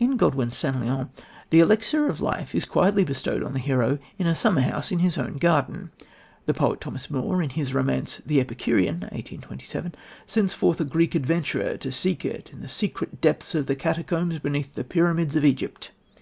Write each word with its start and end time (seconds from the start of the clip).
In 0.00 0.16
Godwin's 0.16 0.56
St. 0.56 0.80
Leon 0.80 1.10
the 1.50 1.60
elixir 1.60 2.08
of 2.08 2.22
life 2.22 2.54
is 2.54 2.64
quietly 2.64 3.04
bestowed 3.04 3.44
on 3.44 3.52
the 3.52 3.58
hero 3.58 3.98
in 4.16 4.26
a 4.26 4.34
summer 4.34 4.62
house 4.62 4.90
in 4.90 5.00
his 5.00 5.18
own 5.18 5.36
garden. 5.36 5.90
The 6.46 6.54
poet, 6.54 6.80
Thomas 6.80 7.10
Moore, 7.10 7.42
in 7.42 7.50
his 7.50 7.74
romance, 7.74 8.22
The 8.24 8.40
Epicurean 8.40 9.00
(1827), 9.00 9.94
sends 10.26 10.54
forth 10.54 10.80
a 10.80 10.86
Greek 10.86 11.14
adventurer 11.14 11.76
to 11.76 11.92
seek 11.92 12.24
it 12.24 12.48
in 12.54 12.62
the 12.62 12.68
secret 12.70 13.20
depths 13.20 13.54
of 13.54 13.66
the 13.66 13.76
catacombs 13.76 14.38
beneath 14.38 14.72
the 14.76 14.82
pyramids 14.82 15.36
of 15.36 15.44
Egypt. 15.44 15.90